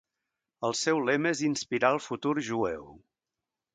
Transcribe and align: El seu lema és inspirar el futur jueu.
El 0.69 0.73
seu 0.79 1.01
lema 1.09 1.33
és 1.37 1.43
inspirar 1.49 1.93
el 1.99 2.03
futur 2.07 2.35
jueu. 2.49 2.89